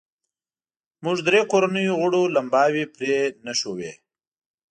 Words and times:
موږ 1.03 1.17
درې 1.27 1.41
کورنیو 1.51 1.99
غړو 2.01 2.21
لمباوې 2.35 2.85
پرې 2.95 3.15
نښوې. 3.45 3.91